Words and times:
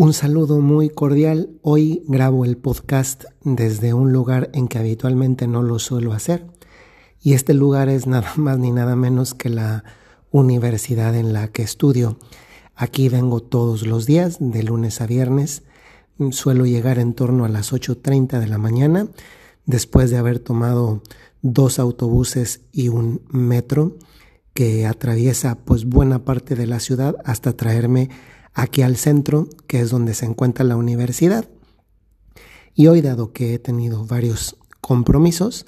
Un 0.00 0.14
saludo 0.14 0.60
muy 0.60 0.88
cordial. 0.88 1.50
Hoy 1.60 2.04
grabo 2.06 2.46
el 2.46 2.56
podcast 2.56 3.24
desde 3.44 3.92
un 3.92 4.14
lugar 4.14 4.48
en 4.54 4.66
que 4.66 4.78
habitualmente 4.78 5.46
no 5.46 5.62
lo 5.62 5.78
suelo 5.78 6.14
hacer. 6.14 6.46
Y 7.20 7.34
este 7.34 7.52
lugar 7.52 7.90
es 7.90 8.06
nada 8.06 8.32
más 8.36 8.58
ni 8.58 8.70
nada 8.70 8.96
menos 8.96 9.34
que 9.34 9.50
la 9.50 9.84
universidad 10.30 11.14
en 11.14 11.34
la 11.34 11.48
que 11.48 11.60
estudio. 11.60 12.18
Aquí 12.74 13.10
vengo 13.10 13.42
todos 13.42 13.86
los 13.86 14.06
días, 14.06 14.38
de 14.40 14.62
lunes 14.62 15.02
a 15.02 15.06
viernes. 15.06 15.64
Suelo 16.30 16.64
llegar 16.64 16.98
en 16.98 17.12
torno 17.12 17.44
a 17.44 17.50
las 17.50 17.70
8.30 17.70 18.40
de 18.40 18.46
la 18.46 18.56
mañana, 18.56 19.06
después 19.66 20.08
de 20.08 20.16
haber 20.16 20.38
tomado 20.38 21.02
dos 21.42 21.78
autobuses 21.78 22.62
y 22.72 22.88
un 22.88 23.20
metro 23.28 23.98
que 24.54 24.86
atraviesa 24.86 25.58
pues 25.58 25.84
buena 25.84 26.24
parte 26.24 26.54
de 26.54 26.66
la 26.66 26.80
ciudad 26.80 27.16
hasta 27.22 27.54
traerme 27.54 28.08
aquí 28.54 28.82
al 28.82 28.96
centro, 28.96 29.48
que 29.66 29.80
es 29.80 29.90
donde 29.90 30.14
se 30.14 30.26
encuentra 30.26 30.64
la 30.64 30.76
universidad. 30.76 31.48
Y 32.74 32.86
hoy, 32.86 33.00
dado 33.00 33.32
que 33.32 33.54
he 33.54 33.58
tenido 33.58 34.06
varios 34.06 34.56
compromisos, 34.80 35.66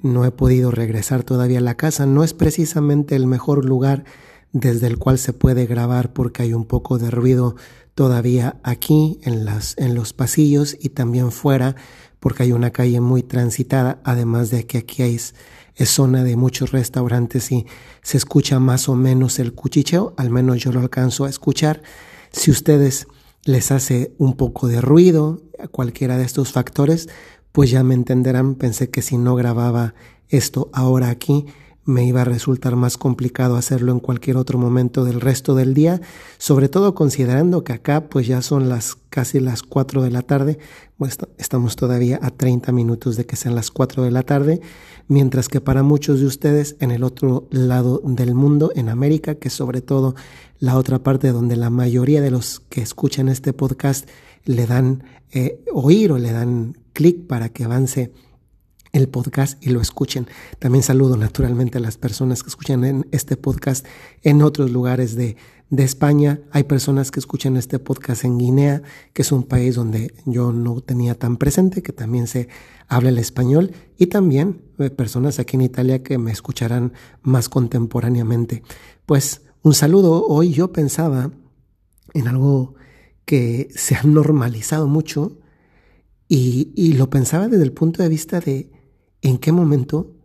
no 0.00 0.24
he 0.24 0.30
podido 0.30 0.70
regresar 0.70 1.22
todavía 1.22 1.58
a 1.58 1.62
la 1.62 1.76
casa. 1.76 2.06
No 2.06 2.24
es 2.24 2.34
precisamente 2.34 3.16
el 3.16 3.26
mejor 3.26 3.64
lugar 3.64 4.04
desde 4.52 4.86
el 4.86 4.98
cual 4.98 5.18
se 5.18 5.32
puede 5.32 5.66
grabar 5.66 6.12
porque 6.12 6.42
hay 6.42 6.52
un 6.52 6.66
poco 6.66 6.98
de 6.98 7.10
ruido 7.10 7.56
todavía 7.94 8.60
aquí 8.62 9.18
en, 9.22 9.44
las, 9.44 9.76
en 9.78 9.94
los 9.94 10.12
pasillos 10.12 10.76
y 10.80 10.90
también 10.90 11.30
fuera 11.32 11.76
porque 12.20 12.44
hay 12.44 12.52
una 12.52 12.70
calle 12.70 13.00
muy 13.00 13.22
transitada, 13.22 14.00
además 14.04 14.50
de 14.50 14.66
que 14.66 14.78
aquí 14.78 15.02
hay, 15.02 15.16
es 15.16 15.88
zona 15.88 16.22
de 16.22 16.36
muchos 16.36 16.70
restaurantes 16.70 17.50
y 17.50 17.66
se 18.02 18.16
escucha 18.16 18.60
más 18.60 18.88
o 18.88 18.94
menos 18.94 19.40
el 19.40 19.54
cuchicheo, 19.54 20.14
al 20.16 20.30
menos 20.30 20.58
yo 20.58 20.70
lo 20.70 20.80
alcanzo 20.80 21.24
a 21.24 21.28
escuchar. 21.28 21.82
Si 22.32 22.50
ustedes 22.50 23.06
les 23.44 23.70
hace 23.72 24.14
un 24.18 24.36
poco 24.36 24.68
de 24.68 24.80
ruido 24.80 25.42
a 25.58 25.68
cualquiera 25.68 26.16
de 26.16 26.24
estos 26.24 26.52
factores, 26.52 27.08
pues 27.52 27.70
ya 27.70 27.82
me 27.82 27.94
entenderán. 27.94 28.54
Pensé 28.54 28.90
que 28.90 29.02
si 29.02 29.18
no 29.18 29.34
grababa 29.34 29.94
esto 30.28 30.70
ahora 30.72 31.10
aquí, 31.10 31.46
me 31.84 32.04
iba 32.04 32.20
a 32.20 32.24
resultar 32.24 32.76
más 32.76 32.96
complicado 32.96 33.56
hacerlo 33.56 33.92
en 33.92 33.98
cualquier 33.98 34.36
otro 34.36 34.56
momento 34.56 35.04
del 35.04 35.20
resto 35.20 35.54
del 35.54 35.74
día, 35.74 36.00
sobre 36.38 36.68
todo 36.68 36.94
considerando 36.94 37.64
que 37.64 37.72
acá 37.72 38.08
pues 38.08 38.26
ya 38.26 38.40
son 38.40 38.68
las 38.68 38.96
casi 39.10 39.40
las 39.40 39.62
4 39.62 40.02
de 40.02 40.10
la 40.10 40.22
tarde, 40.22 40.58
pues 40.96 41.18
estamos 41.38 41.74
todavía 41.74 42.20
a 42.22 42.30
30 42.30 42.70
minutos 42.70 43.16
de 43.16 43.26
que 43.26 43.36
sean 43.36 43.56
las 43.56 43.70
4 43.72 44.04
de 44.04 44.12
la 44.12 44.22
tarde, 44.22 44.60
mientras 45.08 45.48
que 45.48 45.60
para 45.60 45.82
muchos 45.82 46.20
de 46.20 46.26
ustedes 46.26 46.76
en 46.78 46.92
el 46.92 47.02
otro 47.02 47.48
lado 47.50 48.00
del 48.04 48.34
mundo, 48.34 48.70
en 48.76 48.88
América, 48.88 49.34
que 49.34 49.50
sobre 49.50 49.80
todo 49.82 50.14
la 50.62 50.78
otra 50.78 51.02
parte 51.02 51.32
donde 51.32 51.56
la 51.56 51.70
mayoría 51.70 52.20
de 52.20 52.30
los 52.30 52.60
que 52.60 52.82
escuchan 52.82 53.28
este 53.28 53.52
podcast 53.52 54.08
le 54.44 54.64
dan 54.68 55.02
eh, 55.32 55.60
oír 55.72 56.12
o 56.12 56.18
le 56.18 56.30
dan 56.30 56.78
clic 56.92 57.26
para 57.26 57.48
que 57.48 57.64
avance 57.64 58.12
el 58.92 59.08
podcast 59.08 59.60
y 59.60 59.70
lo 59.70 59.80
escuchen. 59.80 60.28
También 60.60 60.84
saludo 60.84 61.16
naturalmente 61.16 61.78
a 61.78 61.80
las 61.80 61.96
personas 61.96 62.44
que 62.44 62.50
escuchan 62.50 63.04
este 63.10 63.36
podcast 63.36 63.84
en 64.22 64.40
otros 64.40 64.70
lugares 64.70 65.16
de, 65.16 65.36
de, 65.70 65.82
España. 65.82 66.38
Hay 66.52 66.62
personas 66.62 67.10
que 67.10 67.18
escuchan 67.18 67.56
este 67.56 67.80
podcast 67.80 68.24
en 68.24 68.38
Guinea, 68.38 68.82
que 69.14 69.22
es 69.22 69.32
un 69.32 69.42
país 69.42 69.74
donde 69.74 70.14
yo 70.26 70.52
no 70.52 70.80
tenía 70.80 71.16
tan 71.18 71.38
presente, 71.38 71.82
que 71.82 71.92
también 71.92 72.28
se 72.28 72.46
habla 72.86 73.08
el 73.08 73.18
español, 73.18 73.72
y 73.98 74.06
también 74.06 74.62
eh, 74.78 74.90
personas 74.90 75.40
aquí 75.40 75.56
en 75.56 75.62
Italia 75.62 76.04
que 76.04 76.18
me 76.18 76.30
escucharán 76.30 76.92
más 77.20 77.48
contemporáneamente. 77.48 78.62
Pues 79.06 79.40
un 79.62 79.74
saludo. 79.74 80.26
Hoy 80.26 80.52
yo 80.52 80.72
pensaba 80.72 81.30
en 82.14 82.28
algo 82.28 82.74
que 83.24 83.68
se 83.74 83.94
ha 83.94 84.02
normalizado 84.02 84.86
mucho 84.86 85.38
y, 86.28 86.72
y 86.74 86.94
lo 86.94 87.10
pensaba 87.10 87.48
desde 87.48 87.64
el 87.64 87.72
punto 87.72 88.02
de 88.02 88.08
vista 88.08 88.40
de 88.40 88.70
¿en 89.20 89.38
qué 89.38 89.52
momento 89.52 90.16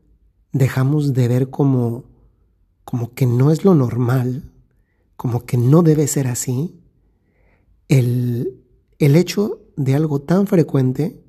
dejamos 0.51 1.13
de 1.13 1.27
ver 1.27 1.49
como, 1.49 2.05
como 2.83 3.13
que 3.13 3.25
no 3.25 3.51
es 3.51 3.63
lo 3.63 3.75
normal, 3.75 4.51
como 5.15 5.45
que 5.45 5.57
no 5.57 5.83
debe 5.83 6.07
ser 6.07 6.27
así, 6.27 6.81
el, 7.87 8.63
el 8.99 9.15
hecho 9.15 9.61
de 9.75 9.95
algo 9.95 10.21
tan 10.21 10.47
frecuente 10.47 11.23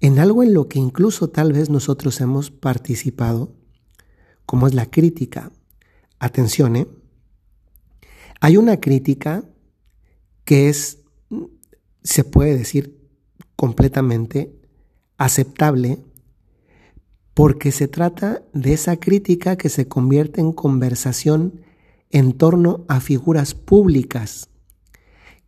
en 0.00 0.18
algo 0.18 0.42
en 0.42 0.54
lo 0.54 0.68
que 0.68 0.78
incluso 0.78 1.28
tal 1.28 1.52
vez 1.52 1.68
nosotros 1.68 2.20
hemos 2.20 2.50
participado, 2.50 3.52
como 4.46 4.66
es 4.66 4.74
la 4.74 4.86
crítica. 4.86 5.52
Atención, 6.20 6.76
¿eh? 6.76 6.86
Hay 8.40 8.56
una 8.56 8.78
crítica 8.78 9.44
que 10.44 10.68
es, 10.68 10.98
se 12.02 12.24
puede 12.24 12.56
decir, 12.56 13.00
completamente 13.56 14.54
aceptable 15.16 15.98
porque 17.34 17.72
se 17.72 17.88
trata 17.88 18.42
de 18.52 18.72
esa 18.72 18.98
crítica 18.98 19.56
que 19.56 19.68
se 19.68 19.88
convierte 19.88 20.40
en 20.40 20.52
conversación 20.52 21.62
en 22.10 22.32
torno 22.32 22.84
a 22.88 23.00
figuras 23.00 23.54
públicas 23.54 24.50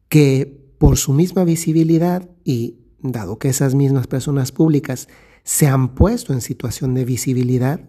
que 0.08 0.74
por 0.78 0.96
su 0.96 1.12
misma 1.12 1.44
visibilidad 1.44 2.28
y 2.44 2.78
dado 3.00 3.38
que 3.38 3.48
esas 3.48 3.74
mismas 3.74 4.06
personas 4.06 4.52
públicas 4.52 5.08
se 5.42 5.66
han 5.66 5.94
puesto 5.94 6.32
en 6.32 6.40
situación 6.40 6.94
de 6.94 7.04
visibilidad, 7.04 7.80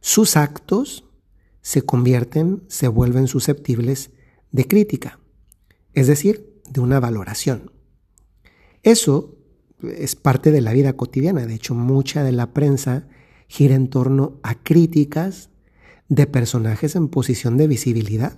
sus 0.00 0.36
actos 0.36 1.04
se 1.62 1.82
convierten, 1.82 2.64
se 2.68 2.88
vuelven 2.88 3.28
susceptibles 3.28 4.10
de 4.50 4.66
crítica, 4.66 5.20
es 5.94 6.08
decir, 6.08 6.60
de 6.68 6.80
una 6.80 7.00
valoración. 7.00 7.72
Eso 8.82 9.38
es 9.82 10.16
parte 10.16 10.50
de 10.50 10.60
la 10.60 10.72
vida 10.72 10.94
cotidiana. 10.94 11.46
De 11.46 11.54
hecho, 11.54 11.74
mucha 11.74 12.24
de 12.24 12.32
la 12.32 12.52
prensa 12.52 13.08
gira 13.48 13.74
en 13.74 13.88
torno 13.88 14.40
a 14.42 14.56
críticas 14.56 15.50
de 16.08 16.26
personajes 16.26 16.96
en 16.96 17.08
posición 17.08 17.56
de 17.56 17.68
visibilidad. 17.68 18.36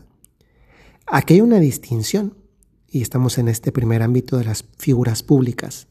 Aquí 1.07 1.35
hay 1.35 1.41
una 1.41 1.61
distinción, 1.61 2.37
y 2.89 3.03
estamos 3.03 3.39
en 3.39 3.49
este 3.49 3.73
primer 3.73 4.03
ámbito 4.03 4.39
de 4.39 4.45
las 4.45 4.65
figuras 4.79 5.23
públicas. 5.23 5.89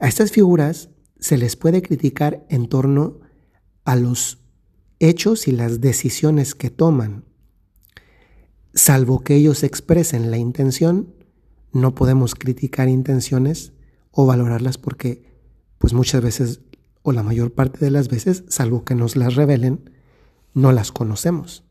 A 0.00 0.06
estas 0.06 0.30
figuras 0.30 0.90
se 1.18 1.38
les 1.38 1.56
puede 1.56 1.82
criticar 1.82 2.46
en 2.48 2.68
torno 2.68 3.20
a 3.84 3.96
los 3.96 4.41
hechos 5.02 5.48
y 5.48 5.52
las 5.52 5.80
decisiones 5.80 6.54
que 6.54 6.70
toman. 6.70 7.24
Salvo 8.72 9.20
que 9.20 9.34
ellos 9.34 9.64
expresen 9.64 10.30
la 10.30 10.38
intención, 10.38 11.12
no 11.72 11.94
podemos 11.94 12.34
criticar 12.34 12.88
intenciones 12.88 13.72
o 14.12 14.26
valorarlas 14.26 14.78
porque 14.78 15.24
pues 15.78 15.92
muchas 15.92 16.22
veces 16.22 16.60
o 17.02 17.10
la 17.10 17.24
mayor 17.24 17.52
parte 17.52 17.84
de 17.84 17.90
las 17.90 18.08
veces, 18.08 18.44
salvo 18.48 18.84
que 18.84 18.94
nos 18.94 19.16
las 19.16 19.34
revelen, 19.34 19.90
no 20.54 20.70
las 20.70 20.92
conocemos. 20.92 21.64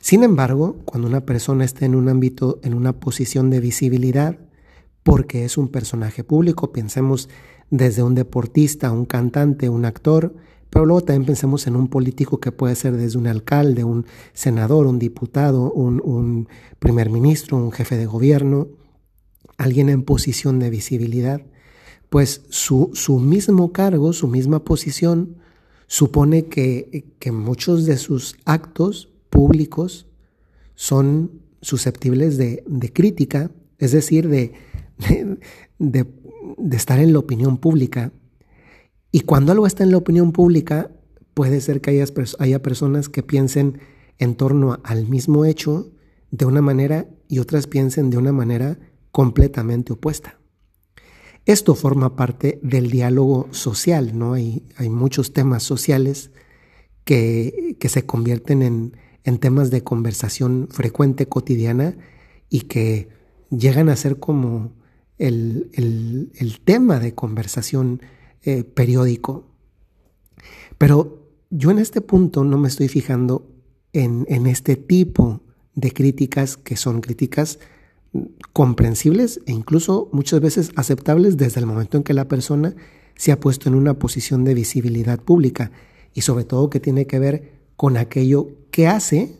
Sin 0.00 0.22
embargo, 0.22 0.78
cuando 0.86 1.08
una 1.08 1.26
persona 1.26 1.64
está 1.64 1.84
en 1.84 1.94
un 1.94 2.08
ámbito, 2.08 2.58
en 2.62 2.72
una 2.72 2.98
posición 2.98 3.50
de 3.50 3.60
visibilidad, 3.60 4.38
porque 5.02 5.44
es 5.44 5.58
un 5.58 5.68
personaje 5.68 6.24
público, 6.24 6.72
pensemos 6.72 7.28
desde 7.70 8.02
un 8.02 8.14
deportista, 8.14 8.92
un 8.92 9.04
cantante, 9.04 9.68
un 9.68 9.84
actor, 9.84 10.34
pero 10.76 10.84
luego 10.84 11.00
también 11.00 11.24
pensemos 11.24 11.66
en 11.66 11.74
un 11.74 11.88
político 11.88 12.38
que 12.38 12.52
puede 12.52 12.74
ser 12.74 12.98
desde 12.98 13.16
un 13.16 13.26
alcalde, 13.26 13.82
un 13.82 14.04
senador, 14.34 14.86
un 14.86 14.98
diputado, 14.98 15.72
un, 15.72 16.48
primer 16.78 17.08
ministro, 17.08 17.56
un 17.56 17.72
jefe 17.72 17.96
de 17.96 18.04
gobierno, 18.04 18.68
alguien 19.56 19.88
en 19.88 20.02
posición 20.02 20.58
de 20.58 20.68
visibilidad 20.68 21.40
pues 22.10 22.42
su, 22.50 22.90
su 22.92 23.18
mismo 23.18 23.72
cargo, 23.72 24.12
su 24.12 24.28
misma 24.28 24.64
posición, 24.64 25.36
supone 25.86 26.44
que, 26.44 27.06
que 27.20 27.32
muchos 27.32 27.86
de 27.86 27.96
sus 27.96 28.36
actos 28.44 29.08
públicos 29.30 30.06
son 30.74 31.40
susceptibles 31.62 32.36
de, 32.36 32.62
de 32.66 32.92
crítica, 32.92 33.50
es 33.78 33.92
decir, 33.92 34.28
de, 34.28 34.52
de, 35.78 36.06
de, 36.58 36.76
estar 36.76 36.98
en 36.98 37.14
la 37.14 37.20
opinión 37.20 37.56
pública. 37.56 38.12
Y 39.10 39.20
cuando 39.20 39.52
algo 39.52 39.66
está 39.66 39.84
en 39.84 39.90
la 39.90 39.98
opinión 39.98 40.32
pública, 40.32 40.90
puede 41.36 41.60
ser 41.60 41.82
que 41.82 41.90
haya, 42.38 42.62
personas 42.62 43.10
que 43.10 43.22
piensen 43.22 43.78
en 44.18 44.36
torno 44.36 44.80
al 44.84 45.06
mismo 45.06 45.44
hecho 45.44 45.92
de 46.30 46.46
una 46.46 46.62
manera 46.62 47.08
y 47.28 47.40
otras 47.40 47.66
piensen 47.66 48.08
de 48.08 48.16
una 48.16 48.32
manera 48.32 48.78
completamente 49.10 49.92
opuesta. 49.92 50.38
Esto 51.44 51.74
forma 51.74 52.16
parte 52.16 52.58
del 52.62 52.90
diálogo 52.90 53.48
social, 53.50 54.18
¿no? 54.18 54.32
Hay, 54.32 54.66
hay 54.76 54.88
muchos 54.88 55.34
temas 55.34 55.62
sociales 55.62 56.30
que, 57.04 57.76
que 57.78 57.88
se 57.90 58.06
convierten 58.06 58.62
en, 58.62 58.96
en, 59.24 59.38
temas 59.38 59.70
de 59.70 59.84
conversación 59.84 60.68
frecuente, 60.70 61.28
cotidiana, 61.28 61.98
y 62.48 62.62
que 62.62 63.10
llegan 63.50 63.90
a 63.90 63.96
ser 63.96 64.18
como 64.18 64.72
el, 65.18 65.70
el, 65.74 66.32
el 66.36 66.60
tema 66.60 66.98
de 66.98 67.14
conversación 67.14 68.00
eh, 68.46 68.64
periódico. 68.64 69.44
Pero 70.78 71.28
yo 71.50 71.70
en 71.70 71.78
este 71.78 72.00
punto 72.00 72.44
no 72.44 72.58
me 72.58 72.68
estoy 72.68 72.88
fijando 72.88 73.46
en, 73.92 74.24
en 74.28 74.46
este 74.46 74.76
tipo 74.76 75.42
de 75.74 75.92
críticas 75.92 76.56
que 76.56 76.76
son 76.76 77.00
críticas 77.00 77.58
comprensibles 78.52 79.40
e 79.46 79.52
incluso 79.52 80.08
muchas 80.12 80.40
veces 80.40 80.70
aceptables 80.76 81.36
desde 81.36 81.60
el 81.60 81.66
momento 81.66 81.96
en 81.96 82.02
que 82.02 82.14
la 82.14 82.28
persona 82.28 82.74
se 83.16 83.32
ha 83.32 83.40
puesto 83.40 83.68
en 83.68 83.74
una 83.74 83.98
posición 83.98 84.44
de 84.44 84.54
visibilidad 84.54 85.20
pública 85.20 85.70
y 86.14 86.22
sobre 86.22 86.44
todo 86.44 86.70
que 86.70 86.80
tiene 86.80 87.06
que 87.06 87.18
ver 87.18 87.52
con 87.76 87.96
aquello 87.96 88.48
que 88.70 88.88
hace. 88.88 89.36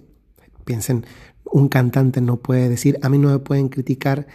Piensen, 0.65 1.07
un 1.45 1.69
cantante 1.69 2.21
no 2.21 2.39
puede 2.39 2.69
decir, 2.69 2.99
a 3.03 3.09
mí 3.09 3.19
no 3.19 3.31
me 3.31 3.39
pueden 3.39 3.69
criticar 3.69 4.27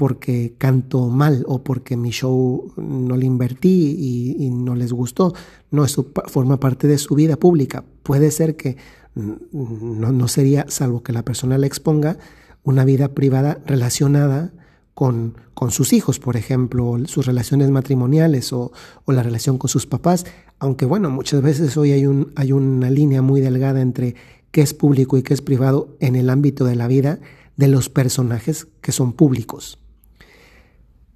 porque 0.00 0.54
canto 0.56 1.10
mal 1.10 1.44
o 1.46 1.62
porque 1.62 1.94
mi 1.94 2.08
show 2.08 2.72
no 2.78 3.18
le 3.18 3.26
invertí 3.26 4.34
y, 4.38 4.48
no 4.48 4.74
les 4.74 4.94
gustó. 4.94 5.34
No, 5.70 5.84
eso 5.84 6.06
forma 6.26 6.58
parte 6.58 6.88
de 6.88 6.96
su 6.96 7.14
vida 7.14 7.36
pública. 7.36 7.84
Puede 8.02 8.30
ser 8.30 8.56
que 8.56 8.78
no, 9.14 10.10
no 10.10 10.26
sería, 10.26 10.64
salvo 10.68 11.02
que 11.02 11.12
la 11.12 11.22
persona 11.22 11.58
le 11.58 11.66
exponga, 11.66 12.16
una 12.62 12.86
vida 12.86 13.08
privada 13.08 13.58
relacionada 13.66 14.54
con, 14.94 15.36
con 15.52 15.70
sus 15.70 15.92
hijos, 15.92 16.18
por 16.18 16.38
ejemplo, 16.38 16.96
sus 17.04 17.26
relaciones 17.26 17.68
matrimoniales 17.68 18.54
o, 18.54 18.72
o, 19.04 19.12
la 19.12 19.22
relación 19.22 19.58
con 19.58 19.68
sus 19.68 19.86
papás. 19.86 20.24
Aunque 20.60 20.86
bueno, 20.86 21.10
muchas 21.10 21.42
veces 21.42 21.76
hoy 21.76 21.92
hay, 21.92 22.06
un, 22.06 22.32
hay 22.36 22.52
una 22.52 22.88
línea 22.88 23.20
muy 23.20 23.42
delgada 23.42 23.82
entre 23.82 24.14
qué 24.50 24.62
es 24.62 24.72
público 24.72 25.18
y 25.18 25.22
qué 25.22 25.34
es 25.34 25.42
privado 25.42 25.94
en 26.00 26.16
el 26.16 26.30
ámbito 26.30 26.64
de 26.64 26.76
la 26.76 26.88
vida 26.88 27.20
de 27.58 27.68
los 27.68 27.90
personajes 27.90 28.66
que 28.80 28.92
son 28.92 29.12
públicos. 29.12 29.76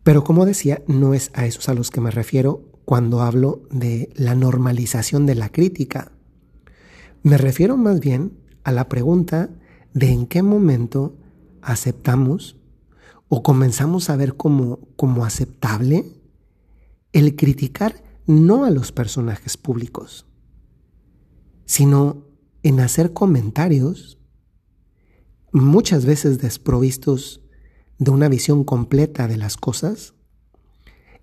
Pero 0.05 0.23
como 0.23 0.47
decía, 0.47 0.83
no 0.87 1.15
es 1.15 1.31
a 1.35 1.47
esos 1.47 1.69
a 1.69 1.75
los 1.75 1.91
que 1.91 2.01
me 2.01 2.11
refiero 2.11 2.63
cuando 2.85 3.23
hablo 3.23 3.63
de 3.71 4.11
la 4.15 4.35
normalización 4.35 5.27
de 5.27 5.35
la 5.35 5.49
crítica. 5.49 6.13
Me 7.23 7.39
refiero 7.39 7.77
más 7.79 8.01
bien 8.01 8.39
a 8.63 8.71
la 8.71 8.89
pregunta 8.89 9.49
de 9.95 10.11
en 10.11 10.27
qué 10.27 10.43
momento 10.43 11.17
aceptamos 11.63 12.59
o 13.29 13.43
comenzamos 13.43 14.11
a 14.11 14.17
ver 14.17 14.37
como, 14.37 14.81
como 14.97 15.25
aceptable 15.25 16.05
el 17.13 17.35
criticar 17.35 18.03
no 18.27 18.65
a 18.65 18.71
los 18.71 18.93
personajes 18.93 19.57
públicos, 19.57 20.27
sino 21.65 22.27
en 22.63 22.81
hacer 22.81 23.15
comentarios 23.15 24.19
muchas 25.53 26.05
veces 26.05 26.39
desprovistos 26.39 27.41
de 27.99 28.11
una 28.11 28.29
visión 28.29 28.65
completa 28.65 29.29
de 29.29 29.37
las 29.37 29.57
cosas 29.57 30.15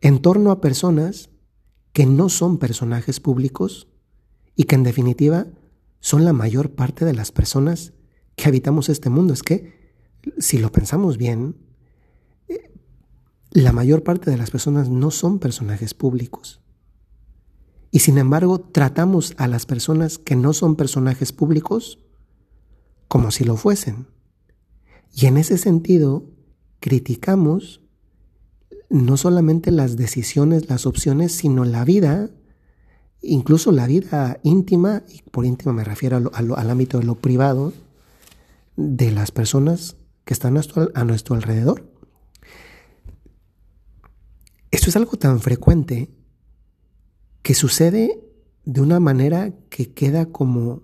en 0.01 0.21
torno 0.21 0.51
a 0.51 0.62
personas 0.62 1.29
que 1.94 2.06
no 2.06 2.29
son 2.29 2.57
personajes 2.57 3.19
públicos 3.19 3.88
y 4.56 4.63
que 4.63 4.75
en 4.75 4.83
definitiva 4.83 5.47
son 6.00 6.25
la 6.25 6.33
mayor 6.33 6.71
parte 6.71 7.06
de 7.06 7.13
las 7.13 7.31
personas 7.31 7.94
que 8.35 8.47
habitamos 8.47 8.89
este 8.89 9.09
mundo. 9.09 9.33
Es 9.33 9.44
que 9.44 9.94
si 10.39 10.57
lo 10.57 10.71
pensamos 10.71 11.18
bien, 11.18 11.56
eh, 12.47 12.73
la 13.51 13.71
mayor 13.71 14.03
parte 14.03 14.31
de 14.31 14.38
las 14.38 14.50
personas 14.50 14.89
no 14.89 15.12
son 15.12 15.39
personajes 15.39 15.94
públicos. 15.94 16.62
Y 17.91 18.00
sin 18.00 18.18
embargo, 18.18 18.59
tratamos 18.59 19.33
a 19.38 19.47
las 19.47 19.65
personas 19.65 20.18
que 20.18 20.35
no 20.35 20.53
son 20.53 20.75
personajes 20.75 21.33
públicos 21.33 22.00
como 23.07 23.31
si 23.31 23.44
lo 23.44 23.57
fuesen. 23.57 24.07
Y 25.13 25.25
en 25.25 25.38
ese 25.38 25.57
sentido, 25.57 26.25
criticamos 26.81 27.80
no 28.89 29.16
solamente 29.16 29.72
las 29.72 29.95
decisiones, 29.95 30.69
las 30.69 30.86
opciones, 30.86 31.31
sino 31.31 31.63
la 31.63 31.86
vida, 31.86 32.30
incluso 33.22 33.72
la 33.72 33.88
vida 33.88 34.42
íntima, 34.44 35.04
y 35.07 35.22
por 35.22 35.45
íntima 35.45 35.72
me 35.72 35.86
refiero 35.86 36.30
al 36.33 36.69
ámbito 36.69 37.00
de 37.00 37.06
lo 37.06 37.16
privado, 37.16 37.72
de 38.75 39.12
las 39.12 39.31
personas 39.31 39.95
que 40.25 40.33
están 40.33 40.57
a 40.94 41.04
nuestro, 41.06 41.36
alrededor. 41.36 41.89
Esto 44.72 44.89
es 44.89 44.95
algo 44.95 45.18
tan 45.18 45.39
frecuente 45.39 46.10
que 47.44 47.54
sucede 47.54 48.19
de 48.66 48.81
una 48.81 49.00
manera 49.00 49.54
que 49.69 49.94
queda 49.94 50.25
como, 50.25 50.81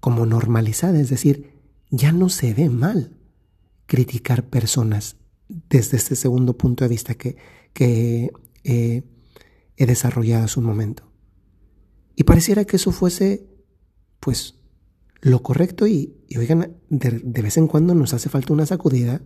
como 0.00 0.26
normalizada, 0.26 0.98
es 0.98 1.10
decir, 1.10 1.60
ya 1.90 2.12
no 2.12 2.28
se 2.28 2.54
ve 2.54 2.68
mal 2.68 3.16
criticar 3.92 4.48
personas 4.48 5.16
desde 5.68 5.98
este 5.98 6.16
segundo 6.16 6.56
punto 6.56 6.82
de 6.82 6.88
vista 6.88 7.14
que, 7.14 7.36
que 7.74 8.32
eh, 8.64 9.02
he 9.76 9.84
desarrollado 9.84 10.46
hace 10.46 10.58
un 10.58 10.64
momento. 10.64 11.12
Y 12.16 12.24
pareciera 12.24 12.64
que 12.64 12.76
eso 12.76 12.90
fuese, 12.90 13.46
pues, 14.18 14.54
lo 15.20 15.42
correcto 15.42 15.86
y, 15.86 16.16
oigan, 16.38 16.78
de, 16.88 17.20
de, 17.22 17.42
vez 17.42 17.58
en 17.58 17.66
cuando 17.66 17.94
nos 17.94 18.14
hace 18.14 18.30
falta 18.30 18.54
una 18.54 18.64
sacudida 18.64 19.20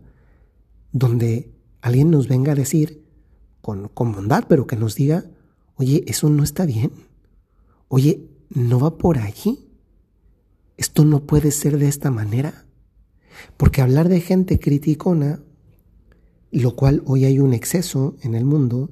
donde 0.90 1.54
alguien 1.80 2.10
nos 2.10 2.26
venga 2.26 2.50
a 2.50 2.56
decir 2.56 3.06
con, 3.60 3.86
con 3.86 4.10
bondad, 4.10 4.46
pero 4.48 4.66
que 4.66 4.74
nos 4.74 4.96
diga, 4.96 5.30
oye, 5.76 6.02
eso 6.08 6.28
no 6.28 6.42
está 6.42 6.66
bien. 6.66 6.90
Oye, 7.86 8.28
no 8.50 8.80
va 8.80 8.98
por 8.98 9.18
allí. 9.18 9.70
Esto 10.76 11.04
no 11.04 11.24
puede 11.24 11.52
ser 11.52 11.78
de 11.78 11.86
esta 11.86 12.10
manera. 12.10 12.66
Porque 13.56 13.82
hablar 13.82 14.08
de 14.08 14.20
gente 14.20 14.58
criticona, 14.58 15.40
lo 16.52 16.74
cual 16.76 17.02
hoy 17.06 17.24
hay 17.24 17.38
un 17.38 17.52
exceso 17.52 18.16
en 18.22 18.34
el 18.34 18.44
mundo, 18.44 18.90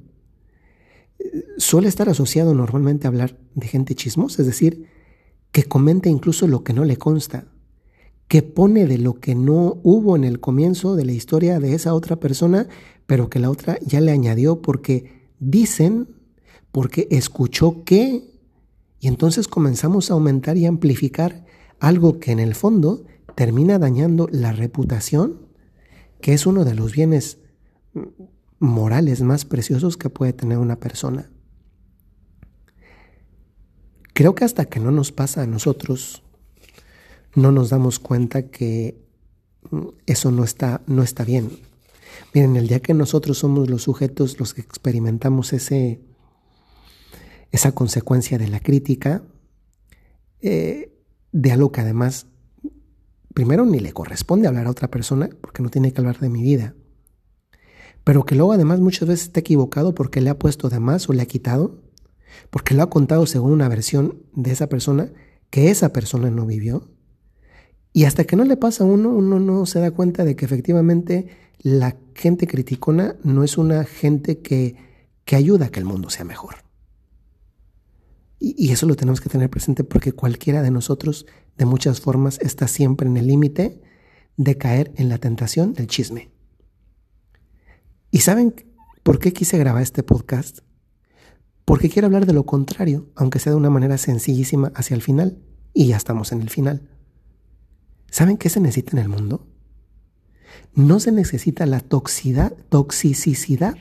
suele 1.57 1.87
estar 1.87 2.09
asociado 2.09 2.53
normalmente 2.53 3.07
a 3.07 3.09
hablar 3.09 3.37
de 3.55 3.67
gente 3.67 3.95
chismosa, 3.95 4.41
es 4.41 4.47
decir, 4.47 4.87
que 5.51 5.63
comenta 5.63 6.09
incluso 6.09 6.47
lo 6.47 6.63
que 6.63 6.73
no 6.73 6.85
le 6.85 6.97
consta, 6.97 7.47
que 8.27 8.41
pone 8.41 8.87
de 8.87 8.97
lo 8.97 9.19
que 9.19 9.35
no 9.35 9.79
hubo 9.83 10.15
en 10.15 10.23
el 10.23 10.39
comienzo 10.39 10.95
de 10.95 11.05
la 11.05 11.11
historia 11.11 11.59
de 11.59 11.73
esa 11.73 11.93
otra 11.93 12.17
persona, 12.17 12.67
pero 13.05 13.29
que 13.29 13.39
la 13.39 13.49
otra 13.49 13.79
ya 13.85 14.01
le 14.01 14.11
añadió 14.11 14.61
porque 14.61 15.29
dicen, 15.39 16.09
porque 16.71 17.07
escuchó 17.11 17.83
que, 17.83 18.31
y 18.99 19.07
entonces 19.07 19.47
comenzamos 19.47 20.09
a 20.09 20.15
aumentar 20.15 20.57
y 20.57 20.65
amplificar 20.65 21.45
algo 21.79 22.19
que 22.19 22.31
en 22.31 22.39
el 22.39 22.55
fondo 22.55 23.05
termina 23.35 23.79
dañando 23.79 24.27
la 24.31 24.51
reputación, 24.51 25.47
que 26.21 26.33
es 26.33 26.45
uno 26.45 26.65
de 26.65 26.75
los 26.75 26.93
bienes 26.93 27.37
morales 28.59 29.21
más 29.21 29.45
preciosos 29.45 29.97
que 29.97 30.09
puede 30.09 30.33
tener 30.33 30.57
una 30.57 30.79
persona. 30.79 31.29
Creo 34.13 34.33
que 34.33 34.45
hasta 34.45 34.65
que 34.65 34.79
no 34.79 34.91
nos 34.91 35.11
pasa 35.11 35.41
a 35.41 35.47
nosotros, 35.47 36.23
no 37.35 37.51
nos 37.51 37.69
damos 37.69 37.99
cuenta 37.99 38.49
que 38.49 38.97
eso 40.05 40.31
no 40.31 40.43
está, 40.43 40.81
no 40.87 41.03
está 41.03 41.25
bien. 41.25 41.51
Miren, 42.33 42.55
el 42.55 42.67
día 42.67 42.79
que 42.79 42.93
nosotros 42.93 43.39
somos 43.39 43.69
los 43.69 43.83
sujetos 43.83 44.39
los 44.39 44.53
que 44.53 44.61
experimentamos 44.61 45.51
ese, 45.51 45.99
esa 47.51 47.73
consecuencia 47.73 48.37
de 48.37 48.47
la 48.47 48.61
crítica, 48.61 49.23
eh, 50.41 50.93
de 51.33 51.51
algo 51.51 51.73
que 51.73 51.81
además, 51.81 52.27
primero 53.35 53.65
ni 53.65 53.79
le 53.79 53.91
corresponde 53.91 54.47
hablar 54.47 54.65
a 54.65 54.71
otra 54.71 54.89
persona, 54.89 55.29
porque 55.41 55.61
no 55.61 55.69
tiene 55.69 55.93
que 55.93 56.01
hablar 56.01 56.19
de 56.19 56.29
mi 56.29 56.41
vida, 56.41 56.73
pero 58.05 58.23
que 58.23 58.33
luego 58.35 58.53
además 58.53 58.79
muchas 58.79 59.07
veces 59.07 59.27
está 59.27 59.41
equivocado 59.41 59.93
porque 59.93 60.21
le 60.21 60.29
ha 60.29 60.39
puesto 60.39 60.69
de 60.69 60.79
más 60.79 61.09
o 61.09 61.13
le 61.13 61.21
ha 61.21 61.25
quitado, 61.25 61.83
porque 62.49 62.73
lo 62.73 62.83
ha 62.83 62.89
contado 62.89 63.25
según 63.25 63.51
una 63.51 63.67
versión 63.67 64.21
de 64.33 64.51
esa 64.51 64.69
persona 64.69 65.11
que 65.49 65.69
esa 65.69 65.91
persona 65.91 66.31
no 66.31 66.45
vivió. 66.45 66.89
Y 67.91 68.05
hasta 68.05 68.23
que 68.23 68.35
no 68.35 68.45
le 68.45 68.57
pasa 68.57 68.83
a 68.83 68.87
uno, 68.87 69.09
uno 69.09 69.39
no 69.39 69.65
se 69.65 69.79
da 69.79 69.91
cuenta 69.91 70.23
de 70.23 70.35
que 70.35 70.45
efectivamente 70.45 71.27
la 71.59 71.97
gente 72.13 72.47
criticona 72.47 73.15
no 73.23 73.43
es 73.43 73.57
una 73.57 73.83
gente 73.83 74.39
que, 74.39 74.75
que 75.25 75.35
ayuda 75.35 75.65
a 75.65 75.69
que 75.69 75.79
el 75.79 75.85
mundo 75.85 76.09
sea 76.09 76.25
mejor. 76.25 76.55
Y, 78.39 78.55
y 78.57 78.71
eso 78.71 78.85
lo 78.85 78.95
tenemos 78.95 79.19
que 79.19 79.29
tener 79.29 79.49
presente 79.49 79.83
porque 79.83 80.11
cualquiera 80.11 80.61
de 80.61 80.71
nosotros, 80.71 81.25
de 81.57 81.65
muchas 81.65 82.01
formas, 82.01 82.39
está 82.41 82.67
siempre 82.67 83.07
en 83.07 83.17
el 83.17 83.27
límite 83.27 83.81
de 84.37 84.57
caer 84.57 84.91
en 84.95 85.09
la 85.09 85.17
tentación 85.17 85.73
del 85.73 85.87
chisme. 85.87 86.29
¿Y 88.11 88.19
saben 88.19 88.53
por 89.03 89.19
qué 89.19 89.33
quise 89.33 89.57
grabar 89.57 89.81
este 89.81 90.03
podcast? 90.03 90.59
porque 91.65 91.89
quiero 91.89 92.05
hablar 92.05 92.27
de 92.27 92.33
lo 92.33 92.45
contrario, 92.45 93.09
aunque 93.15 93.39
sea 93.39 93.51
de 93.51 93.57
una 93.57 93.71
manera 93.71 93.97
sencillísima 93.97 94.71
hacia 94.75 94.95
el 94.95 95.01
final, 95.01 95.39
y 95.73 95.87
ya 95.87 95.97
estamos 95.97 96.31
en 96.31 96.41
el 96.41 96.49
final. 96.49 96.87
¿Saben 98.09 98.37
qué 98.37 98.49
se 98.49 98.61
necesita 98.61 98.91
en 98.95 98.99
el 98.99 99.09
mundo? 99.09 99.47
No 100.73 100.99
se 100.99 101.11
necesita 101.11 101.65
la 101.65 101.81
toxicidad, 101.81 102.55
toxicidad 102.69 103.75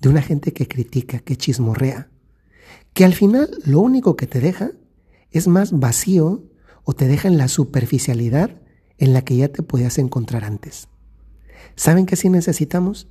de 0.00 0.08
una 0.08 0.20
gente 0.20 0.52
que 0.52 0.68
critica, 0.68 1.20
que 1.20 1.36
chismorrea, 1.36 2.10
que 2.92 3.04
al 3.04 3.14
final 3.14 3.48
lo 3.64 3.80
único 3.80 4.16
que 4.16 4.26
te 4.26 4.40
deja 4.40 4.72
es 5.30 5.48
más 5.48 5.78
vacío 5.78 6.44
o 6.84 6.94
te 6.94 7.06
deja 7.06 7.28
en 7.28 7.38
la 7.38 7.48
superficialidad 7.48 8.62
en 8.98 9.12
la 9.12 9.22
que 9.22 9.36
ya 9.36 9.48
te 9.48 9.62
podías 9.62 9.98
encontrar 9.98 10.44
antes. 10.44 10.88
¿Saben 11.76 12.06
qué 12.06 12.16
sí 12.16 12.28
necesitamos? 12.28 13.08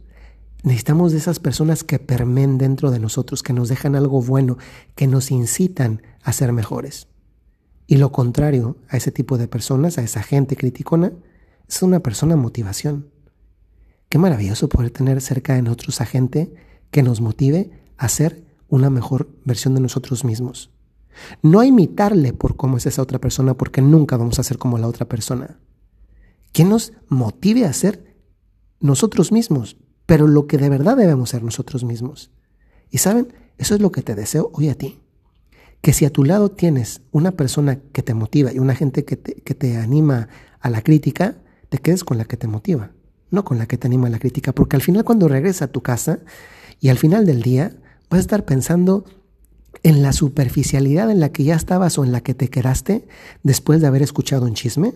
Necesitamos 0.63 1.11
de 1.11 1.19
esas 1.19 1.39
personas 1.39 1.83
que 1.83 1.99
permen 1.99 2.57
dentro 2.57 2.91
de 2.91 2.99
nosotros, 2.99 3.43
que 3.43 3.53
nos 3.53 3.69
dejan 3.69 3.95
algo 3.95 4.21
bueno, 4.21 4.57
que 4.95 5.07
nos 5.07 5.31
incitan 5.31 6.01
a 6.23 6.33
ser 6.33 6.51
mejores. 6.51 7.07
Y 7.85 7.97
lo 7.97 8.11
contrario 8.11 8.77
a 8.89 8.97
ese 8.97 9.11
tipo 9.11 9.37
de 9.37 9.47
personas, 9.47 9.97
a 9.97 10.03
esa 10.03 10.23
gente 10.23 10.57
criticona, 10.57 11.13
es 11.69 11.81
una 11.81 12.01
persona 12.01 12.35
motivación. 12.35 13.09
Qué 14.09 14.17
maravilloso 14.17 14.67
poder 14.67 14.89
tener 14.89 15.21
cerca 15.21 15.53
de 15.53 15.61
nosotros 15.61 16.01
a 16.01 16.05
gente 16.05 16.53
que 16.91 17.03
nos 17.03 17.21
motive 17.21 17.71
a 17.97 18.09
ser 18.09 18.43
una 18.67 18.89
mejor 18.89 19.29
versión 19.45 19.75
de 19.75 19.81
nosotros 19.81 20.25
mismos. 20.25 20.71
No 21.41 21.63
imitarle 21.63 22.33
por 22.33 22.55
cómo 22.55 22.77
es 22.77 22.85
esa 22.85 23.01
otra 23.01 23.19
persona, 23.19 23.55
porque 23.55 23.81
nunca 23.81 24.17
vamos 24.17 24.39
a 24.39 24.43
ser 24.43 24.57
como 24.57 24.77
la 24.77 24.87
otra 24.87 25.07
persona. 25.07 25.59
Que 26.51 26.63
nos 26.63 26.93
motive 27.09 27.65
a 27.65 27.73
ser 27.73 28.15
nosotros 28.79 29.31
mismos, 29.31 29.77
pero 30.05 30.27
lo 30.27 30.47
que 30.47 30.57
de 30.57 30.69
verdad 30.69 30.97
debemos 30.97 31.29
ser 31.29 31.43
nosotros 31.43 31.83
mismos. 31.83 32.31
Y 32.89 32.99
saben, 32.99 33.33
eso 33.57 33.75
es 33.75 33.81
lo 33.81 33.91
que 33.91 34.01
te 34.01 34.15
deseo 34.15 34.51
hoy 34.53 34.69
a 34.69 34.75
ti. 34.75 34.99
Que 35.81 35.93
si 35.93 36.05
a 36.05 36.09
tu 36.09 36.23
lado 36.23 36.49
tienes 36.49 37.01
una 37.11 37.31
persona 37.31 37.79
que 37.79 38.01
te 38.01 38.13
motiva 38.13 38.51
y 38.51 38.59
una 38.59 38.75
gente 38.75 39.05
que 39.05 39.17
que 39.17 39.53
te 39.53 39.77
anima 39.77 40.29
a 40.59 40.69
la 40.69 40.81
crítica, 40.81 41.37
te 41.69 41.77
quedes 41.79 42.03
con 42.03 42.17
la 42.17 42.25
que 42.25 42.37
te 42.37 42.47
motiva, 42.47 42.91
no 43.29 43.43
con 43.43 43.57
la 43.57 43.67
que 43.67 43.77
te 43.77 43.87
anima 43.87 44.07
a 44.07 44.11
la 44.11 44.19
crítica, 44.19 44.53
porque 44.53 44.75
al 44.75 44.81
final 44.81 45.03
cuando 45.03 45.27
regresas 45.27 45.63
a 45.63 45.71
tu 45.71 45.81
casa 45.81 46.19
y 46.79 46.89
al 46.89 46.97
final 46.97 47.25
del 47.25 47.41
día 47.41 47.75
vas 48.09 48.19
a 48.19 48.21
estar 48.21 48.45
pensando 48.45 49.05
en 49.83 50.01
la 50.01 50.13
superficialidad 50.13 51.09
en 51.11 51.19
la 51.19 51.29
que 51.29 51.43
ya 51.43 51.55
estabas 51.55 51.97
o 51.97 52.03
en 52.03 52.11
la 52.11 52.21
que 52.21 52.33
te 52.33 52.49
quedaste 52.49 53.07
después 53.43 53.81
de 53.81 53.87
haber 53.87 54.01
escuchado 54.01 54.45
un 54.45 54.53
chisme, 54.53 54.93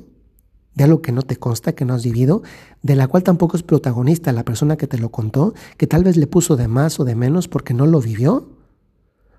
de 0.76 0.84
algo 0.84 1.02
que 1.02 1.12
no 1.12 1.22
te 1.22 1.36
consta, 1.36 1.74
que 1.74 1.86
no 1.86 1.94
has 1.94 2.04
vivido, 2.04 2.44
de 2.82 2.96
la 2.96 3.08
cual 3.08 3.24
tampoco 3.24 3.58
es 3.58 3.64
protagonista 3.64 4.32
la 4.32 4.46
persona 4.46 4.78
que 4.78 4.88
te 4.88 4.98
lo 4.98 5.10
contó, 5.10 5.54
que 5.78 5.88
tal 5.88 6.04
vez 6.04 6.18
le 6.18 6.28
puso 6.28 6.56
de 6.56 6.68
más 6.68 7.00
o 7.00 7.06
de 7.06 7.16
menos 7.16 7.48
porque 7.48 7.74
no 7.74 7.86
lo 7.86 8.00
vivió. 8.00 8.58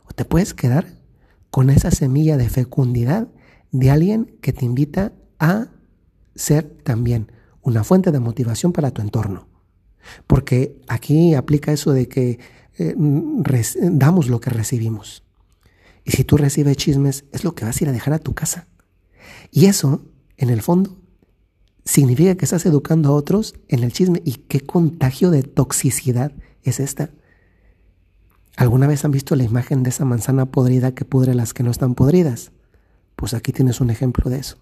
O 0.05 0.13
te 0.15 0.25
puedes 0.25 0.53
quedar 0.53 0.99
con 1.51 1.71
esa 1.71 1.91
semilla 1.91 2.37
de 2.37 2.49
fecundidad 2.49 3.29
de 3.71 3.91
alguien 3.91 4.37
que 4.43 4.53
te 4.53 4.65
invita 4.65 5.13
a 5.39 5.69
ser 6.35 6.65
también 6.83 7.33
una 7.63 7.85
fuente 7.85 8.11
de 8.11 8.21
motivación 8.21 8.73
para 8.73 8.91
tu 8.91 9.01
entorno. 9.01 9.49
Porque 10.27 10.81
aquí 10.89 11.35
aplica 11.35 11.73
eso 11.73 11.93
de 11.93 12.09
que 12.09 12.39
eh, 12.79 12.95
damos 12.97 14.29
lo 14.29 14.41
que 14.41 14.51
recibimos. 14.51 15.23
Y 16.05 16.13
si 16.13 16.25
tú 16.25 16.37
recibes 16.37 16.77
chismes, 16.77 17.25
es 17.33 17.45
lo 17.45 17.55
que 17.55 17.65
vas 17.65 17.81
a 17.81 17.85
ir 17.85 17.89
a 17.89 17.93
dejar 17.93 18.15
a 18.15 18.19
tu 18.19 18.35
casa. 18.35 18.67
Y 19.51 19.67
eso, 19.67 20.03
en 20.37 20.51
el 20.51 20.63
fondo, 20.63 20.99
significa 21.85 22.35
que 22.35 22.45
estás 22.45 22.67
educando 22.67 23.11
a 23.11 23.13
otros 23.13 23.55
en 23.69 23.83
el 23.83 23.93
chisme. 23.93 24.23
¿Y 24.25 24.35
qué 24.35 24.61
contagio 24.61 25.31
de 25.31 25.43
toxicidad 25.43 26.33
es 26.63 26.81
esta? 26.81 27.11
¿Alguna 28.57 28.87
vez 28.87 29.05
han 29.05 29.11
visto 29.11 29.35
la 29.37 29.45
imagen 29.45 29.83
de 29.83 29.91
esa 29.91 30.05
manzana 30.05 30.47
podrida 30.47 30.95
que 30.95 31.05
pudre 31.05 31.35
las 31.35 31.55
que 31.55 31.63
no 31.63 31.71
están 31.71 31.95
podridas? 31.95 32.53
Pues 33.17 33.35
aquí 33.35 33.53
tienes 33.53 33.81
un 33.81 33.91
ejemplo 33.91 34.31
de 34.31 34.39
eso. 34.39 34.59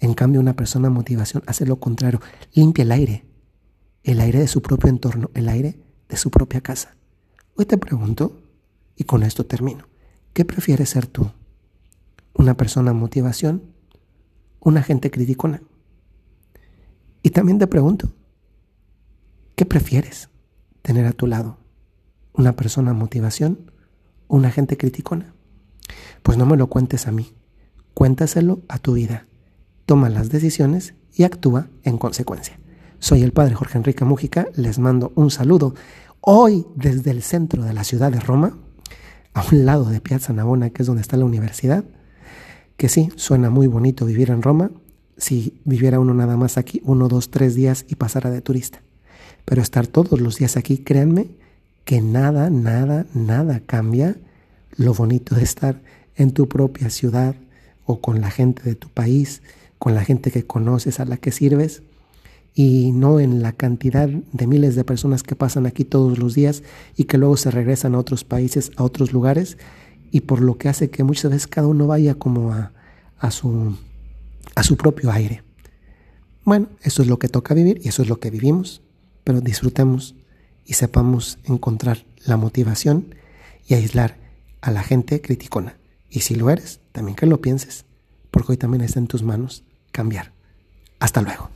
En 0.00 0.14
cambio, 0.14 0.40
una 0.40 0.56
persona 0.56 0.90
motivación 0.90 1.42
hace 1.46 1.66
lo 1.66 1.76
contrario, 1.76 2.20
limpia 2.52 2.82
el 2.82 2.92
aire, 2.92 3.24
el 4.02 4.20
aire 4.20 4.40
de 4.40 4.48
su 4.48 4.62
propio 4.62 4.90
entorno, 4.90 5.30
el 5.34 5.48
aire 5.48 5.78
de 6.08 6.16
su 6.16 6.30
propia 6.30 6.60
casa. 6.60 6.96
Hoy 7.54 7.66
te 7.66 7.78
pregunto, 7.78 8.42
y 8.96 9.04
con 9.04 9.22
esto 9.22 9.46
termino, 9.46 9.86
¿qué 10.34 10.44
prefieres 10.44 10.90
ser 10.90 11.06
tú? 11.06 11.30
¿Una 12.34 12.56
persona 12.56 12.92
motivación? 12.92 13.62
¿Un 14.60 14.76
agente 14.76 15.10
criticona? 15.10 15.62
Y 17.22 17.30
también 17.30 17.58
te 17.58 17.66
pregunto, 17.66 18.12
¿qué 19.54 19.64
prefieres 19.64 20.28
tener 20.82 21.06
a 21.06 21.12
tu 21.12 21.26
lado? 21.26 21.58
¿Una 22.34 22.54
persona 22.54 22.92
motivación 22.92 23.70
o 24.26 24.36
un 24.36 24.44
agente 24.44 24.76
criticona? 24.76 25.32
Pues 26.22 26.36
no 26.36 26.44
me 26.44 26.56
lo 26.56 26.66
cuentes 26.66 27.06
a 27.06 27.12
mí, 27.12 27.32
cuéntaselo 27.94 28.60
a 28.68 28.78
tu 28.78 28.94
vida. 28.94 29.26
Toma 29.86 30.10
las 30.10 30.30
decisiones 30.30 30.94
y 31.14 31.22
actúa 31.22 31.68
en 31.84 31.96
consecuencia. 31.96 32.58
Soy 32.98 33.22
el 33.22 33.32
padre 33.32 33.54
Jorge 33.54 33.78
Enrique 33.78 34.04
Mújica, 34.04 34.48
les 34.56 34.78
mando 34.78 35.12
un 35.14 35.30
saludo 35.30 35.74
Hoy, 36.26 36.66
desde 36.74 37.10
el 37.10 37.22
centro 37.22 37.64
de 37.64 37.74
la 37.74 37.84
ciudad 37.84 38.10
de 38.10 38.18
Roma, 38.18 38.56
a 39.34 39.44
un 39.52 39.66
lado 39.66 39.84
de 39.86 40.00
Piazza 40.00 40.32
Navona, 40.32 40.70
que 40.70 40.82
es 40.82 40.86
donde 40.86 41.02
está 41.02 41.16
la 41.16 41.24
universidad, 41.24 41.84
que 42.76 42.88
sí, 42.88 43.10
suena 43.16 43.50
muy 43.50 43.66
bonito 43.66 44.06
vivir 44.06 44.30
en 44.30 44.42
Roma, 44.42 44.70
si 45.16 45.60
viviera 45.64 46.00
uno 46.00 46.14
nada 46.14 46.36
más 46.36 46.56
aquí, 46.56 46.80
uno, 46.84 47.08
dos, 47.08 47.30
tres 47.30 47.54
días 47.54 47.84
y 47.88 47.96
pasara 47.96 48.30
de 48.30 48.40
turista. 48.40 48.80
Pero 49.44 49.62
estar 49.62 49.86
todos 49.86 50.20
los 50.20 50.38
días 50.38 50.56
aquí, 50.56 50.78
créanme 50.78 51.28
que 51.84 52.00
nada, 52.00 52.48
nada, 52.50 53.06
nada 53.12 53.60
cambia 53.60 54.16
lo 54.76 54.94
bonito 54.94 55.34
de 55.34 55.42
estar 55.42 55.82
en 56.16 56.32
tu 56.32 56.48
propia 56.48 56.90
ciudad 56.90 57.34
o 57.84 58.00
con 58.00 58.20
la 58.20 58.30
gente 58.30 58.62
de 58.62 58.74
tu 58.74 58.88
país, 58.88 59.42
con 59.78 59.94
la 59.94 60.04
gente 60.04 60.30
que 60.30 60.46
conoces, 60.46 60.98
a 61.00 61.04
la 61.04 61.16
que 61.16 61.30
sirves 61.30 61.82
y 62.54 62.92
no 62.92 63.18
en 63.18 63.42
la 63.42 63.52
cantidad 63.52 64.08
de 64.08 64.46
miles 64.46 64.76
de 64.76 64.84
personas 64.84 65.22
que 65.22 65.34
pasan 65.34 65.66
aquí 65.66 65.84
todos 65.84 66.18
los 66.18 66.34
días 66.34 66.62
y 66.96 67.04
que 67.04 67.18
luego 67.18 67.36
se 67.36 67.50
regresan 67.50 67.94
a 67.94 67.98
otros 67.98 68.24
países, 68.24 68.70
a 68.76 68.84
otros 68.84 69.12
lugares, 69.12 69.58
y 70.12 70.20
por 70.20 70.40
lo 70.40 70.56
que 70.56 70.68
hace 70.68 70.90
que 70.90 71.02
muchas 71.02 71.32
veces 71.32 71.48
cada 71.48 71.66
uno 71.66 71.88
vaya 71.88 72.14
como 72.14 72.52
a, 72.52 72.72
a, 73.18 73.30
su, 73.32 73.76
a 74.54 74.62
su 74.62 74.76
propio 74.76 75.10
aire. 75.10 75.42
Bueno, 76.44 76.68
eso 76.82 77.02
es 77.02 77.08
lo 77.08 77.18
que 77.18 77.28
toca 77.28 77.54
vivir 77.54 77.80
y 77.82 77.88
eso 77.88 78.02
es 78.02 78.08
lo 78.08 78.20
que 78.20 78.30
vivimos, 78.30 78.82
pero 79.24 79.40
disfrutemos 79.40 80.14
y 80.64 80.74
sepamos 80.74 81.38
encontrar 81.44 82.04
la 82.24 82.36
motivación 82.36 83.14
y 83.66 83.74
aislar 83.74 84.16
a 84.60 84.70
la 84.70 84.82
gente 84.82 85.20
criticona. 85.20 85.76
Y 86.08 86.20
si 86.20 86.36
lo 86.36 86.50
eres, 86.50 86.80
también 86.92 87.16
que 87.16 87.26
lo 87.26 87.40
pienses, 87.40 87.84
porque 88.30 88.52
hoy 88.52 88.56
también 88.56 88.82
está 88.82 89.00
en 89.00 89.08
tus 89.08 89.22
manos 89.24 89.64
cambiar. 89.90 90.32
Hasta 91.00 91.22
luego. 91.22 91.53